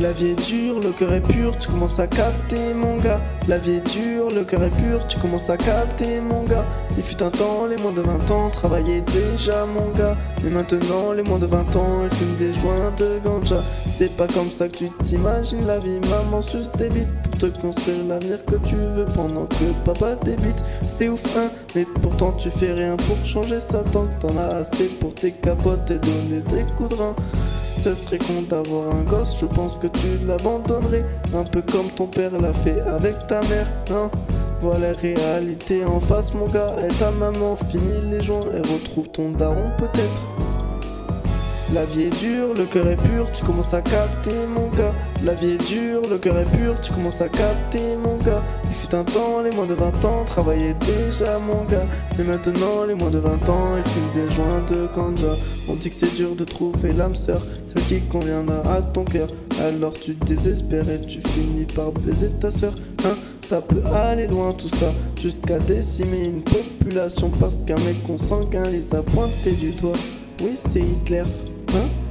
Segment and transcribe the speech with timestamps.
[0.00, 3.20] La vie est dure, le cœur est pur, tu commences à capter mon gars.
[3.48, 6.64] La vie est dure, le cœur est pur, tu commences à capter mon gars.
[6.96, 10.16] Il fut un temps, les moins de 20 ans travaillaient déjà mon gars.
[10.44, 13.64] Mais maintenant, les moins de 20 ans, ils fument des joints de ganja.
[13.90, 17.60] C'est pas comme ça que tu t'imagines la vie, maman sus tes bites pour te
[17.60, 20.62] construire l'avenir que tu veux pendant que papa débite.
[20.86, 24.58] C'est ouf, hein, mais pourtant tu fais rien pour changer ça tant que t'en as
[24.58, 27.16] assez pour tes capotes et donner des coups de rein.
[27.82, 31.04] Ce serait con d'avoir un gosse, je pense que tu l'abandonnerais.
[31.34, 34.10] Un peu comme ton père l'a fait avec ta mère, hein.
[34.60, 36.74] Voilà la réalité en face, mon gars.
[36.84, 40.20] Et ta maman finit les joints et retrouve ton daron, peut-être.
[41.72, 44.92] La vie est dure, le cœur est pur, tu commences à capter mon gars.
[45.22, 48.42] La vie est dure, le cœur est pur, tu commences à capter mon gars.
[48.90, 48.96] Fut
[49.44, 51.84] les moins de 20 ans travaillaient déjà mon gars.
[52.16, 55.36] Mais maintenant, les moins de 20 ans, ils fument des joints de ganja.
[55.68, 59.28] On dit que c'est dur de trouver l'âme sœur, celle qui conviendra à ton cœur.
[59.60, 62.72] Alors tu désespères et tu finis par baiser ta sœur.
[63.04, 68.62] Hein ça peut aller loin tout ça, jusqu'à décimer une population parce qu'un mec consanguin
[68.64, 69.96] les a pointés du doigt.
[70.42, 71.24] Oui, c'est Hitler.
[71.74, 72.07] Hein